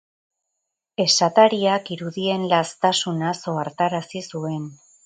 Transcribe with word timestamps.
Esatariak 1.03 1.93
irudien 1.97 2.49
laztasunaz 2.55 3.39
ohartarazi 3.55 4.27
zuen. 4.35 4.71